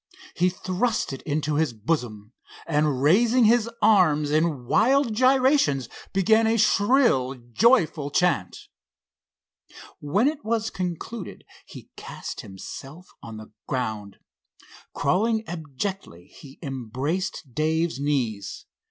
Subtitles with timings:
[0.33, 2.33] He thrust it into his bosom,
[2.65, 8.57] and raising his arms in wild gyrations began a shrill, joyful chant.
[9.99, 14.17] When it was concluded he cast himself on the ground.
[14.95, 18.65] Crawling abjectly he embraced Dave's knees.